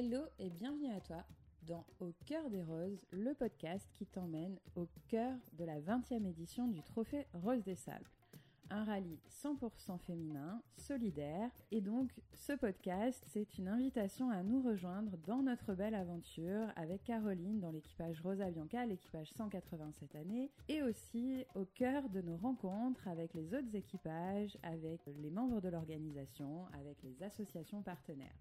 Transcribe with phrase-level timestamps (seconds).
[0.00, 1.24] Hello et bienvenue à toi
[1.62, 6.68] dans Au cœur des roses, le podcast qui t'emmène au cœur de la 20e édition
[6.68, 8.08] du Trophée Rose des Sables.
[8.70, 15.16] Un rallye 100% féminin, solidaire, et donc ce podcast, c'est une invitation à nous rejoindre
[15.26, 20.80] dans notre belle aventure avec Caroline dans l'équipage Rosa Bianca, l'équipage 180 cette année, et
[20.80, 26.66] aussi au cœur de nos rencontres avec les autres équipages, avec les membres de l'organisation,
[26.72, 28.38] avec les associations partenaires.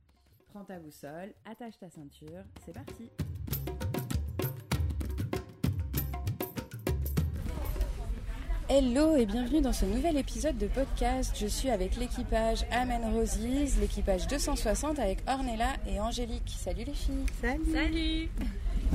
[0.58, 3.12] Prends ta boussole, attache ta ceinture, c'est parti.
[8.68, 11.36] Hello et bienvenue dans ce nouvel épisode de podcast.
[11.40, 13.38] Je suis avec l'équipage Amen Roses,
[13.80, 16.56] l'équipage 260 avec Ornella et Angélique.
[16.58, 17.26] Salut les filles.
[17.40, 17.72] Salut.
[17.72, 18.30] Salut.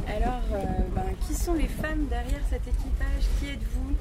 [0.09, 0.65] Alors, euh,
[0.97, 3.25] ben, qui sont les femmes derrière cet équipage?
[3.39, 3.95] Qui êtes-vous?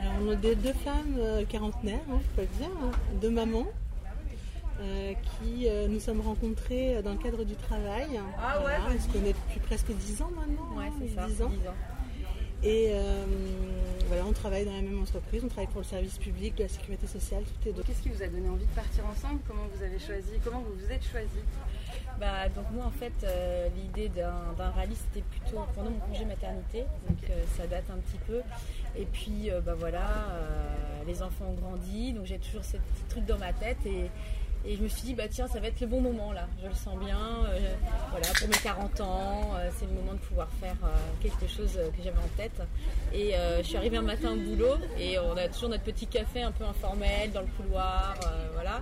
[0.00, 2.90] Alors, on a des deux femmes euh, quarantenaires, hein, je peux le dire, hein,
[3.20, 3.66] deux mamans,
[4.80, 8.20] euh, qui euh, nous sommes rencontrées dans le cadre du travail.
[8.38, 10.76] Ah ouais, on se connaît depuis presque 10 ans maintenant.
[10.76, 11.48] Ouais, hein, c'est ça, 10 ans.
[11.48, 11.74] 10 ans.
[12.64, 13.24] Et euh,
[14.06, 16.68] voilà, on travaille dans la même entreprise, on travaille pour le service public, de la
[16.68, 17.82] sécurité sociale, toutes les deux.
[17.82, 19.40] Qu'est-ce qui vous a donné envie de partir ensemble?
[19.48, 20.38] Comment vous avez choisi?
[20.44, 21.40] Comment vous vous êtes choisi?
[22.20, 26.24] Bah, donc moi en fait euh, l'idée d'un d'un rallye c'était plutôt pendant mon congé
[26.24, 28.42] maternité donc euh, ça date un petit peu
[28.96, 33.04] et puis euh, bah voilà euh, les enfants ont grandi donc j'ai toujours ce petit
[33.08, 34.10] truc dans ma tête et,
[34.64, 36.68] et je me suis dit bah tiens ça va être le bon moment là je
[36.68, 37.18] le sens bien
[37.48, 37.58] euh,
[38.10, 40.88] voilà pour mes 40 ans euh, c'est le moment de pouvoir faire euh,
[41.20, 42.62] quelque chose que j'avais en tête
[43.12, 46.42] et je suis arrivée un matin au boulot et on a toujours notre petit café
[46.42, 48.14] un peu informel dans le couloir
[48.54, 48.80] voilà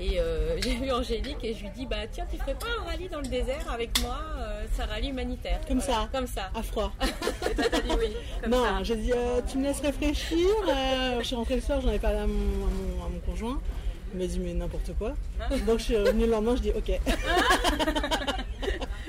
[0.00, 0.18] et
[0.62, 3.20] j'ai vu Angélique et je lui dis bah tiens tu ferais pas un rallye dans
[3.20, 4.18] le désert avec moi
[4.72, 6.08] c'est un rallye humanitaire Comme Voilà, ça.
[6.12, 6.92] comme ça À froid.
[7.50, 9.12] et toi t'as dit oui comme non, j'ai dit,
[9.50, 10.48] tu me laisses réfléchir.
[11.18, 13.60] Je suis rentrée le soir, j'en ai parlé à mon, à mon, à mon conjoint.
[14.14, 15.14] Il m'a dit, mais n'importe quoi.
[15.66, 16.90] Donc je suis revenue le lendemain, je dis, ok.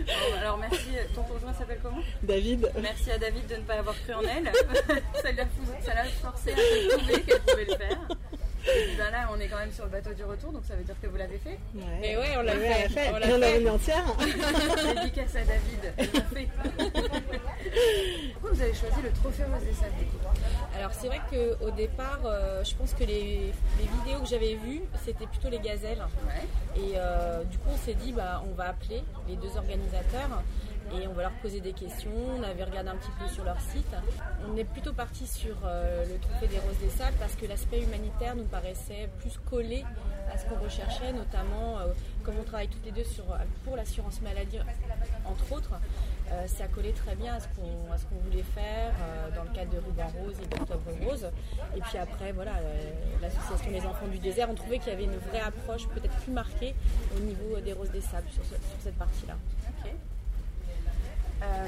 [0.05, 2.01] Bon, Alors merci, ton conjoint s'appelle comment?
[2.23, 4.51] David, Merci à David de ne pas avoir cru en elle.
[5.21, 5.45] ça l'a
[6.21, 7.99] forcé à se prouver qu'elle pouvait le faire.
[8.65, 10.75] Et puis ben là, on est quand même sur le bateau du retour, donc ça
[10.75, 11.59] veut dire que vous l'avez fait.
[11.75, 12.11] ouais.
[12.11, 13.09] Et ouais, on l'a Ouais, fait, fait.
[13.13, 13.47] on l'a Et on l'a
[13.77, 13.93] fait.
[14.95, 16.47] Dédicace à David, elle l'a fait.
[18.33, 19.93] Pourquoi vous avez choisi le trophée Rose des Sables
[20.75, 24.81] alors c'est vrai qu'au départ euh, je pense que les, les vidéos que j'avais vues
[25.05, 26.81] c'était plutôt les gazelles Ouais.
[26.81, 30.41] Et euh, du coup, on s'est dit, bah, on va appeler les deux organisateurs
[30.91, 32.11] et on va leur poser des questions.
[32.37, 33.93] On avait regardé un petit peu sur leur site.
[34.47, 37.81] On est plutôt parti sur euh, le trophée des Roses des Sables parce que l'aspect
[37.81, 39.83] humanitaire nous paraissait plus collé
[40.33, 43.23] à ce qu'on recherchait, notamment euh, comme on travaille toutes les deux sur,
[43.65, 44.57] pour l'assurance maladie,
[45.25, 45.73] entre autres.
[46.31, 49.77] euh, ça collait très bien à ce qu'on voulait faire euh, dans le cadre de
[49.77, 51.27] Ruban Rose et d'Octobre Rose.
[51.75, 52.53] Et puis après, voilà,
[53.21, 56.31] l'association des enfants du désert, on trouvait qu'il y avait une vraie approche peut-être plus
[56.31, 56.73] marquée
[57.15, 59.35] au niveau des roses des sables sur, ce- sur cette partie-là.
[61.43, 61.67] Euh,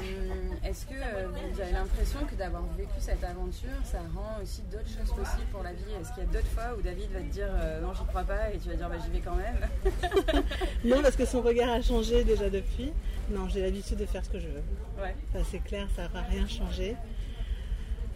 [0.64, 4.88] Est-ce que euh, vous avez l'impression que d'avoir vécu cette aventure, ça rend aussi d'autres
[4.88, 5.84] choses possibles pour la vie?
[6.00, 8.24] Est-ce qu'il y a d'autres fois où David va te dire euh, non, j'y crois
[8.24, 10.42] pas et tu vas dire bah, j'y vais quand même?
[10.84, 12.92] Non, parce que son regard a changé déjà depuis.
[13.30, 14.62] Non, j'ai l'habitude de faire ce que je veux.
[15.02, 15.14] Ouais.
[15.32, 16.96] Ça c'est clair, ça n'aura rien changé.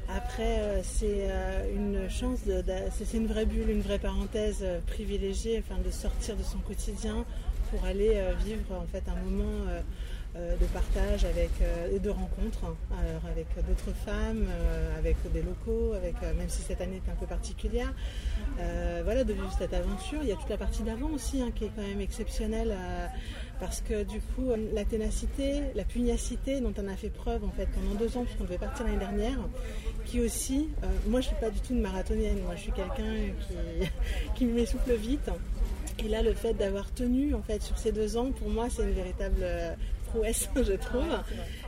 [0.09, 1.29] Après, c'est
[1.73, 6.35] une chance, de, de- c'est une vraie bulle, une vraie parenthèse privilégiée, enfin, de sortir
[6.37, 7.25] de son quotidien
[7.71, 9.67] pour aller vivre en fait un moment
[10.35, 12.77] de partage avec euh, et de rencontres, hein.
[13.01, 17.11] alors avec d'autres femmes, euh, avec des locaux, avec euh, même si cette année est
[17.11, 17.93] un peu particulière.
[18.61, 20.21] Euh, voilà, de vivre cette aventure.
[20.23, 23.07] Il y a toute la partie d'avant aussi hein, qui est quand même exceptionnelle euh,
[23.59, 27.51] parce que du coup, euh, la ténacité, la pugnacité dont on a fait preuve en
[27.51, 29.39] fait pendant deux ans puisqu'on devait partir l'année dernière,
[30.05, 33.15] qui aussi, euh, moi je suis pas du tout une marathonienne, moi je suis quelqu'un
[33.49, 33.89] qui,
[34.35, 35.31] qui m'essouffle vite.
[36.03, 38.83] Et là, le fait d'avoir tenu en fait sur ces deux ans, pour moi, c'est
[38.83, 39.75] une véritable euh,
[40.11, 41.13] prouesse, je trouve.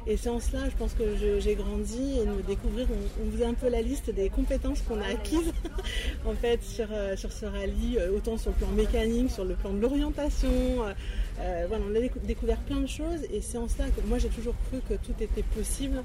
[0.07, 1.05] Et c'est en cela, je pense que
[1.41, 2.87] j'ai grandi et de me découvrir.
[2.91, 5.53] On, on faisait un peu la liste des compétences qu'on a acquises
[6.27, 9.55] en fait sur, euh, sur ce rallye, euh, autant sur le plan mécanique, sur le
[9.55, 10.51] plan de l'orientation.
[10.51, 14.19] euh, voilà, on a décou- découvert plein de choses et c'est en cela que moi
[14.19, 16.03] j'ai toujours cru que tout était possible.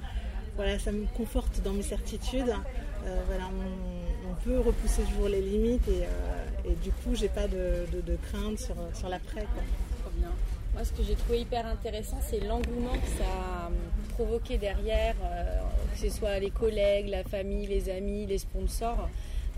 [0.56, 2.54] Voilà, ça me conforte dans mes certitudes.
[3.06, 7.30] Euh, voilà, on, on peut repousser toujours les limites et, euh, et du coup j'ai
[7.30, 9.42] pas de, de- de crainte sur, sur l'après.
[9.54, 9.64] quoi.
[10.02, 10.30] Trop bien.
[10.78, 13.72] Moi, ce que j'ai trouvé hyper intéressant, c'est l'engouement que ça a
[14.14, 15.60] provoqué derrière, euh,
[15.92, 19.10] que ce soit les collègues, la famille, les amis, les sponsors.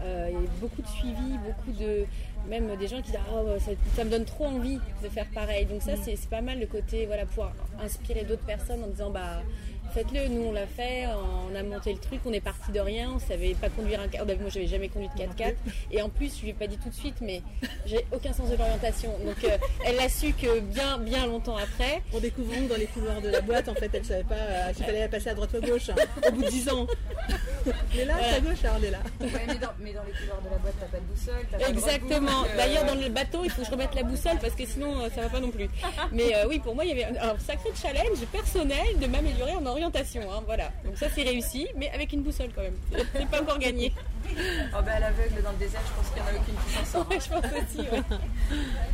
[0.02, 2.06] Euh, il y a beaucoup de suivi, beaucoup de
[2.48, 5.66] même des gens qui disent Ah, ça, me donne trop envie de faire pareil.
[5.66, 9.42] Donc ça c'est pas mal le côté voilà pouvoir inspirer d'autres personnes en disant bah
[9.90, 10.28] faites-le.
[10.28, 13.20] Nous, on l'a fait, on a monté le truc, on est parti de rien, on
[13.20, 15.56] savait pas conduire un 4 x Moi, j'avais jamais conduit de 4x4.
[15.92, 17.42] Et en plus, je lui ai pas dit tout de suite, mais
[17.86, 19.12] j'ai aucun sens de l'orientation.
[19.26, 22.02] Donc, euh, elle l'a su que bien, bien longtemps après.
[22.14, 24.86] En découvrant dans les couloirs de la boîte, en fait, elle savait pas euh, s'il
[24.86, 25.96] fallait passer à droite ou à gauche, hein,
[26.28, 26.88] au bout de 10 ans.
[27.96, 29.00] mais là, c'est à gauche, est là.
[29.20, 31.70] mais, dans, mais, dans, les couloirs de la boîte, t'as pas de boussole.
[31.70, 32.44] Exactement.
[32.44, 35.10] Euh, D'ailleurs, dans le bateau, il faut que je remette la boussole parce que sinon,
[35.14, 35.70] ça va pas non plus.
[36.12, 40.22] Mais oui, pour moi, il y avait un, sacré challenge personnel de m'améliorer en orientation.
[40.32, 40.72] Hein, voilà.
[40.86, 42.78] Donc ça, c'est réussi, mais avec une boussole quand même.
[43.14, 43.94] C'est pas encore gagné.
[44.38, 46.74] Oh bah à l'aveugle dans le désert, je pense qu'il y en a aucune qui
[46.74, 47.10] s'en sort.
[47.10, 47.90] Ouais, je pense aussi.
[47.90, 48.04] Ouais.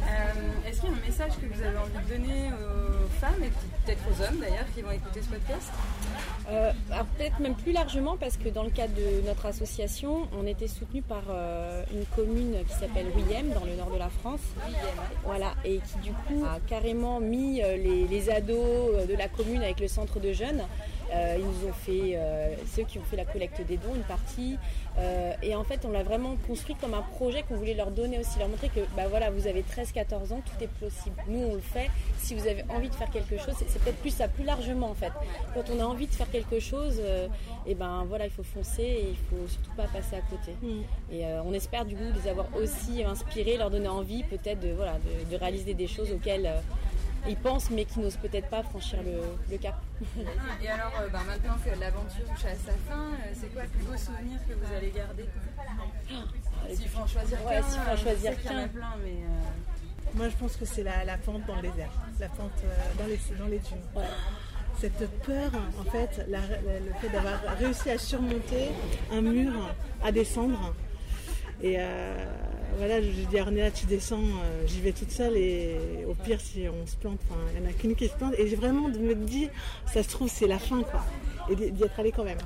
[0.08, 0.52] euh,
[1.18, 3.50] message que vous avez envie de donner aux femmes et
[3.86, 5.72] peut-être aux hommes d'ailleurs qui vont écouter ce podcast?
[6.50, 6.72] Euh,
[7.18, 11.02] Peut-être même plus largement parce que dans le cadre de notre association, on était soutenu
[11.02, 14.42] par euh, une commune qui s'appelle William dans le nord de la France.
[15.24, 19.64] Voilà, et qui du coup a carrément mis euh, les, les ados de la commune
[19.64, 20.64] avec le centre de jeunes.
[21.16, 24.04] Euh, ils nous ont fait, euh, ceux qui ont fait la collecte des dons, une
[24.04, 24.58] partie.
[24.98, 28.20] Euh, et en fait, on l'a vraiment construit comme un projet qu'on voulait leur donner
[28.20, 31.16] aussi, leur montrer que bah voilà, vous avez 13-14 ans, tout est possible.
[31.28, 31.90] Nous, on le fait.
[32.18, 34.94] Si vous avez envie de faire quelque chose, c'est peut-être plus ça, plus largement en
[34.94, 35.12] fait.
[35.54, 37.02] Quand on a envie de faire quelque chose,
[37.68, 40.54] et ben voilà, il faut foncer et il faut surtout pas passer à côté.
[40.62, 41.14] Mm.
[41.14, 44.94] Et on espère du coup les avoir aussi inspirés, leur donner envie peut-être de voilà
[44.94, 46.50] de, de réaliser des choses auxquelles
[47.28, 49.76] ils pensent mais qui n'osent peut-être pas franchir le, le cap.
[50.62, 53.70] Et alors euh, bah, maintenant que l'aventure touche à sa fin, euh, c'est quoi le
[53.70, 55.26] plus beau souvenir que vous allez garder?
[56.74, 58.68] S'il faut en choisir ouais, qu'un, s'il faut en choisir y en a qu'un.
[58.68, 59.12] plein, mais...
[59.12, 62.68] euh, Moi, je pense que c'est la, la pente dans le désert, la pente euh,
[62.98, 63.78] dans, les, dans les dunes.
[63.96, 64.04] Ouais.
[64.80, 68.70] Cette peur, en fait, la- la- le fait d'avoir réussi à surmonter
[69.12, 69.54] un mur,
[70.04, 70.74] à descendre.
[71.62, 72.26] Et euh,
[72.78, 75.78] voilà, je dis Ornella, tu descends, euh, j'y vais toute seule et
[76.08, 77.20] au pire, si on se plante,
[77.56, 78.34] il n'y en a qu'une qui se plante.
[78.38, 79.50] Et j'ai vraiment de me dire,
[79.86, 81.04] ça se trouve, c'est la fin, quoi.
[81.50, 82.40] Et d'y être allé quand même.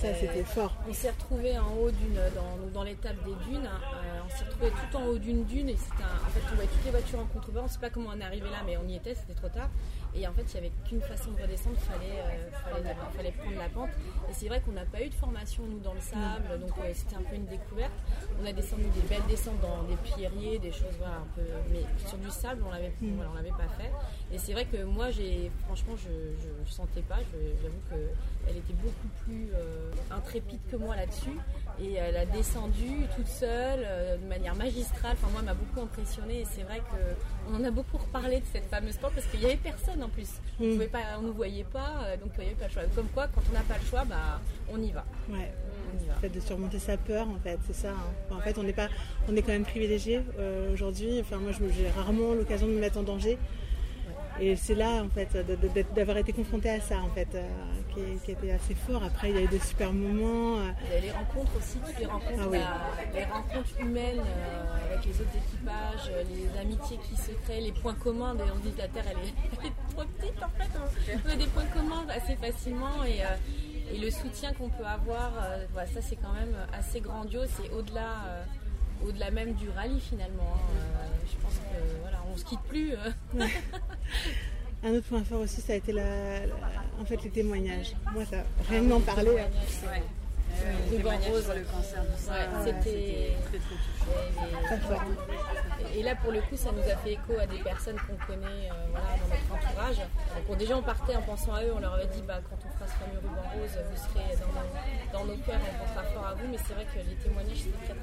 [0.00, 0.74] Ça, c'était fort.
[0.88, 3.66] On s'est retrouvé en haut d'une, dans, dans l'étape des dunes.
[3.66, 6.54] Euh, on s'est retrouvé tout en haut d'une dune et c'était un- en fait on
[6.54, 7.60] voyait toutes les voitures en contrebas.
[7.60, 9.48] On ne sait pas comment on est arrivé là, mais on y était, c'était trop
[9.48, 9.68] tard.
[10.14, 13.32] Et en fait, il n'y avait qu'une façon de redescendre, il fallait, euh, fallait, fallait
[13.32, 13.90] prendre la pente.
[14.28, 16.90] Et c'est vrai qu'on n'a pas eu de formation nous dans le sable, donc euh,
[16.94, 17.92] c'était un peu une découverte.
[18.42, 21.84] On a descendu des belles descentes dans des pierriers, des choses voilà un peu, mais
[22.08, 23.90] sur du sable on l'avait, voilà, on l'avait pas fait.
[24.32, 26.10] Et c'est vrai que moi j'ai, franchement, je,
[26.42, 27.18] je, je sentais pas.
[27.32, 27.94] je- j'avoue que
[28.48, 31.36] elle était beaucoup plus euh, intrépide que moi là-dessus.
[31.80, 35.12] Et elle a descendu toute seule, euh, de manière magistrale.
[35.20, 36.40] Enfin, moi, elle m'a beaucoup impressionnée.
[36.40, 36.80] Et c'est vrai
[37.46, 40.08] qu'on en a beaucoup reparlé de cette fameuse porte parce qu'il n'y avait personne en
[40.08, 40.28] plus.
[40.60, 40.72] On Mm.
[40.72, 42.82] pouvait pas, on nous voyait pas, euh, donc il n'y avait pas le choix.
[42.94, 44.40] Comme quoi, quand on n'a pas le choix, bah,
[44.72, 45.04] on y va.
[45.30, 45.52] Ouais.
[45.92, 46.14] On y va.
[46.14, 47.90] Le fait de surmonter sa peur, en fait, c'est ça.
[47.90, 47.94] hein.
[48.28, 48.88] Enfin, en fait, on n'est pas,
[49.28, 51.20] on est quand même privilégié euh, aujourd'hui.
[51.20, 53.38] Enfin, moi, j'ai rarement l'occasion de me mettre en danger.
[54.40, 55.28] Et c'est là, en fait,
[55.94, 57.46] d'avoir été confronté à ça, en fait, euh,
[57.92, 59.02] qui, qui était assez fort.
[59.04, 60.58] Après, il y a eu des super moments.
[60.60, 62.58] euh, Il y a les rencontres aussi, toutes les rencontres, Ah oui.
[63.14, 67.94] les rencontres humaines euh, avec les autres équipages, les amitiés qui se créent, les points
[67.94, 68.34] communs.
[68.34, 71.14] D'ailleurs, on dit que la Terre, elle est, elle est trop petite en fait.
[71.14, 75.32] On trouve des points communs assez facilement et, euh, et le soutien qu'on peut avoir,
[75.42, 77.48] euh, voilà, ça c'est quand même assez grandiose.
[77.60, 78.42] C'est au-delà, euh,
[79.06, 80.54] au-delà même du rallye finalement.
[80.54, 80.70] hein.
[80.76, 82.92] Euh, je pense que voilà, on se quitte plus.
[82.94, 83.46] euh.
[84.82, 86.54] Un autre point fort aussi, ça a été la, la-
[87.00, 87.94] en fait, les témoignages.
[88.14, 88.38] Moi, ça,
[88.68, 89.30] rien d'en parler.
[89.30, 89.50] Ouais.
[90.62, 91.44] Euh, Ruban rose.
[91.44, 94.64] sur le cancer du sein, Ouais, c'était- très très touchant.
[94.64, 95.02] Très fort.
[95.94, 98.68] Et là, pour le coup, ça nous a fait écho à des personnes qu'on connaît
[98.68, 99.96] euh, voilà, dans notre entourage.
[100.48, 102.70] Donc, déjà, on partait en pensant à eux, on leur avait dit bah, quand on
[102.76, 106.26] fera ce fameux ruban rose, vous serez dans nos, dans nos cœurs, on pensera fort
[106.26, 106.48] à vous.
[106.50, 107.94] Mais c'est vrai que les témoignages, c'était très.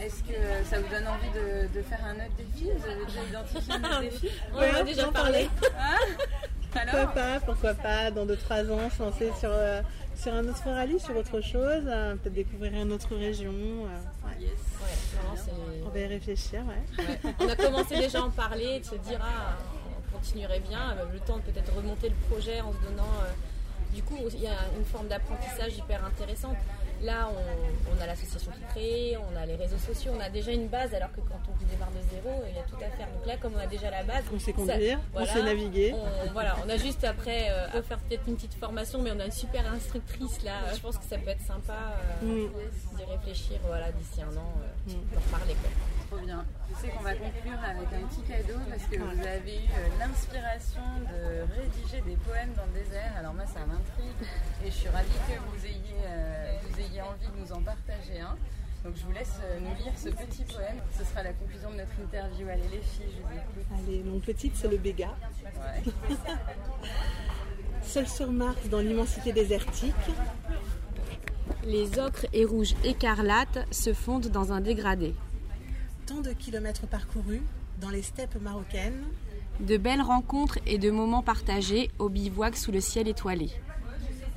[0.00, 0.34] Est-ce que
[0.68, 3.84] ça vous donne envie de, de faire un autre défi Vous avez déjà identifié un
[3.84, 5.48] autre défi On Ouais, en a déjà parlé.
[5.60, 9.80] Pourquoi Alors pas, pourquoi pas, dans 2-3 ans, se lancer sur, euh,
[10.16, 13.52] sur un autre rallye, sur autre chose, euh, peut-être découvrir une autre région.
[13.52, 14.34] euh, ouais.
[14.40, 14.50] Yes.
[14.50, 17.04] Ouais, vraiment, c'est- On va y réfléchir, ouais.
[17.04, 17.34] Ouais.
[17.40, 19.56] On a commencé déjà à en parler, de se dire ah,
[20.12, 23.08] on continuerait bien, le temps de peut-être remonter le projet en se donnant.
[23.22, 23.30] euh,
[23.94, 26.56] du coup, il y a une forme d'apprentissage hyper intéressante.
[27.04, 30.52] Là, on, on a l'association qui crée, on a les réseaux sociaux, on a déjà
[30.52, 33.06] une base, alors que quand on démarre de zéro, il y a tout à faire.
[33.12, 35.42] Donc là, comme on a déjà la base, On sait ça- conduire, voilà, on sait
[35.42, 35.94] naviguer.
[35.94, 39.20] on, voilà, on a juste après euh, à faire peut-être une petite formation, mais on
[39.20, 40.72] a une super instructrice là.
[40.74, 41.76] Je pense que ça peut être sympa
[42.22, 42.96] euh, Mm.
[42.96, 44.94] d'y réfléchir voilà, d'ici un an, euh, Mm.
[45.12, 45.38] Quoi.
[46.10, 46.44] Trop bien.
[46.70, 49.88] Je sais qu'on va conclure avec un petit cadeau parce que vous avez eu euh,
[49.98, 53.12] l'inspiration de rédiger des poèmes dans le désert.
[53.18, 54.28] Alors moi ça m'intrigue
[54.64, 58.20] et je suis ravie que vous ayez, euh, vous ayez envie de nous en partager
[58.20, 58.36] un.
[58.84, 60.76] Donc je vous laisse euh, nous lire ce petit poème.
[60.98, 62.48] Ce sera la conclusion de notre interview.
[62.48, 63.78] Allez les filles, je vous écoute.
[63.78, 65.14] Allez, mon petite, c'est le béga.
[65.42, 65.92] Ouais.
[67.82, 69.94] Seul sur Mars dans l'immensité désertique.
[71.64, 75.14] Les ocres et rouges écarlates se fondent dans un dégradé.
[76.06, 77.42] Tant de kilomètres parcourus
[77.80, 79.04] dans les steppes marocaines.
[79.60, 83.50] De belles rencontres et de moments partagés au bivouac sous le ciel étoilé.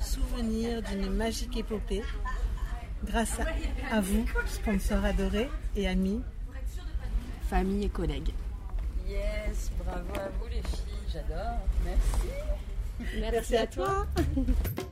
[0.00, 2.02] Souvenir d'une magique épopée.
[3.04, 6.22] Grâce à, à vous, sponsors adorés et amis.
[7.42, 8.32] Famille et collègues.
[9.08, 11.60] Yes, bravo à vous les filles, j'adore.
[11.84, 12.28] Merci.
[13.20, 14.06] Merci, à toi.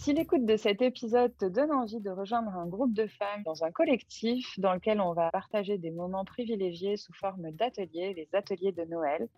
[0.00, 3.64] Si l'écoute de cet épisode te donne envie de rejoindre un groupe de femmes dans
[3.64, 8.72] un collectif dans lequel on va partager des moments privilégiés sous forme d'ateliers, les ateliers
[8.72, 9.28] de Noël,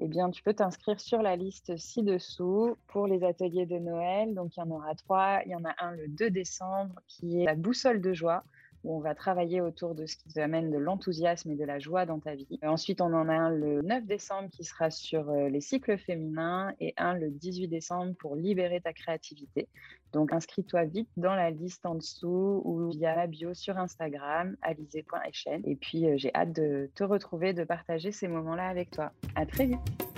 [0.00, 4.34] eh bien, tu peux t'inscrire sur la liste ci-dessous pour les ateliers de Noël.
[4.34, 5.40] Donc, il y en aura trois.
[5.44, 8.44] Il y en a un le 2 décembre qui est la boussole de joie
[8.88, 12.06] on va travailler autour de ce qui te amène de l'enthousiasme et de la joie
[12.06, 12.58] dans ta vie.
[12.62, 16.72] ensuite, on en a un le 9 décembre qui sera sur euh, les cycles féminins
[16.80, 19.68] et un le 18 décembre pour libérer ta créativité.
[20.12, 25.62] Donc, inscris-toi vite dans la liste en dessous ou via la bio sur Instagram, alizé.hn.
[25.64, 29.12] Et puis, euh, j'ai hâte de te retrouver, de partager ces moments-là avec toi.
[29.34, 30.17] À très vite!